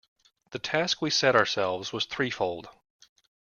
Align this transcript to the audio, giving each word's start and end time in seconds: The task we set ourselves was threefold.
The 0.49 0.57
task 0.57 0.99
we 0.99 1.11
set 1.11 1.35
ourselves 1.35 1.93
was 1.93 2.05
threefold. 2.05 2.69